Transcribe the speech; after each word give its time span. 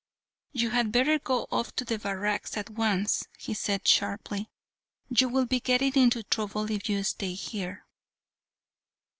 "You 0.51 0.71
had 0.71 0.91
better 0.91 1.19
go 1.19 1.45
off 1.51 1.75
to 1.75 1.85
the 1.85 1.99
barracks 1.99 2.57
at 2.57 2.71
once," 2.71 3.27
he 3.37 3.53
said, 3.53 3.87
sharply; 3.87 4.49
"you 5.09 5.29
will 5.29 5.45
be 5.45 5.59
getting 5.59 5.93
into 5.93 6.23
trouble 6.23 6.71
if 6.71 6.89
you 6.89 7.03
stay 7.03 7.35
here." 7.35 7.85